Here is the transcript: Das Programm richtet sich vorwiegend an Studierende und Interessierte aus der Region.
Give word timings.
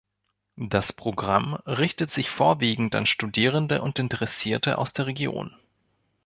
Das 0.55 0.93
Programm 0.93 1.53
richtet 1.67 2.09
sich 2.09 2.31
vorwiegend 2.31 2.95
an 2.95 3.05
Studierende 3.05 3.83
und 3.83 3.99
Interessierte 3.99 4.79
aus 4.79 4.93
der 4.93 5.05
Region. 5.05 5.55